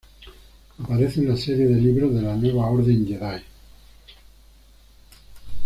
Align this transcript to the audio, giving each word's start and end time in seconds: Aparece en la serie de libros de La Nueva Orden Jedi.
Aparece 0.83 1.19
en 1.19 1.29
la 1.29 1.37
serie 1.37 1.67
de 1.67 1.75
libros 1.79 2.15
de 2.15 2.23
La 2.23 2.35
Nueva 2.35 2.67
Orden 2.71 3.05
Jedi. 3.07 3.43